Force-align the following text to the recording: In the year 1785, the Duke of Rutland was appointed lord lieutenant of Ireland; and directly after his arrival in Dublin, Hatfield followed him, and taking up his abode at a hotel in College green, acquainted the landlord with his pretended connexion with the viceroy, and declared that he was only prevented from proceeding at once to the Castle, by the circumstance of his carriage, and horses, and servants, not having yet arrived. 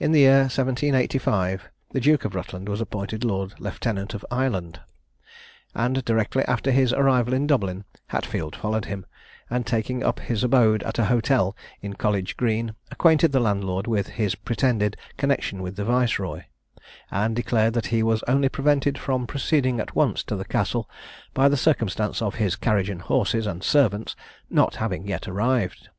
In 0.00 0.10
the 0.10 0.18
year 0.22 0.40
1785, 0.50 1.68
the 1.92 2.00
Duke 2.00 2.24
of 2.24 2.34
Rutland 2.34 2.68
was 2.68 2.80
appointed 2.80 3.22
lord 3.24 3.54
lieutenant 3.60 4.12
of 4.12 4.26
Ireland; 4.32 4.80
and 5.76 6.04
directly 6.04 6.42
after 6.48 6.72
his 6.72 6.92
arrival 6.92 7.32
in 7.32 7.46
Dublin, 7.46 7.84
Hatfield 8.08 8.56
followed 8.56 8.86
him, 8.86 9.06
and 9.48 9.64
taking 9.64 10.02
up 10.02 10.18
his 10.18 10.42
abode 10.42 10.82
at 10.82 10.98
a 10.98 11.04
hotel 11.04 11.56
in 11.80 11.92
College 11.94 12.36
green, 12.36 12.74
acquainted 12.90 13.30
the 13.30 13.38
landlord 13.38 13.86
with 13.86 14.08
his 14.08 14.34
pretended 14.34 14.96
connexion 15.18 15.62
with 15.62 15.76
the 15.76 15.84
viceroy, 15.84 16.42
and 17.08 17.36
declared 17.36 17.74
that 17.74 17.86
he 17.94 18.02
was 18.02 18.24
only 18.26 18.48
prevented 18.48 18.98
from 18.98 19.24
proceeding 19.24 19.78
at 19.78 19.94
once 19.94 20.24
to 20.24 20.34
the 20.34 20.44
Castle, 20.44 20.90
by 21.32 21.48
the 21.48 21.56
circumstance 21.56 22.20
of 22.20 22.34
his 22.42 22.56
carriage, 22.56 22.90
and 22.90 23.02
horses, 23.02 23.46
and 23.46 23.62
servants, 23.62 24.16
not 24.50 24.74
having 24.82 25.06
yet 25.06 25.28
arrived. 25.28 25.90